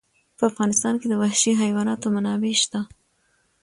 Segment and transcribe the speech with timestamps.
[0.37, 2.79] په افغانستان کې د وحشي حیواناتو منابع شته.